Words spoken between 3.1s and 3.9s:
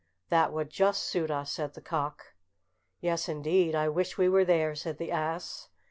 indeed, I